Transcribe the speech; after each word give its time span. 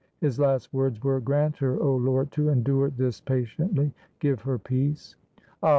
His 0.19 0.39
last 0.39 0.73
words 0.73 1.03
were, 1.03 1.21
''Grant 1.21 1.57
her, 1.57 1.75
0 1.75 1.97
Lord, 1.97 2.31
to 2.31 2.49
endure 2.49 2.89
this 2.89 3.21
patiently; 3.21 3.93
give 4.17 4.41
her 4.41 4.57
peace!" 4.57 5.15
Ah! 5.61 5.69